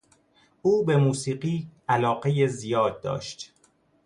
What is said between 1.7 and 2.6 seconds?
علاقهی